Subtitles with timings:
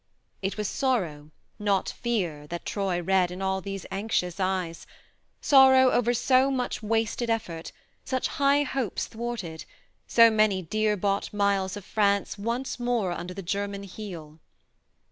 [0.41, 1.29] It was sorrow,
[1.59, 4.87] not fear, that Troy read in ah 1 those anxious eyes
[5.41, 7.71] sorrow over so much wasted effort,
[8.03, 9.63] such high hopes thwarted,
[10.07, 14.39] so many dear bought miles of France once more under the German heel.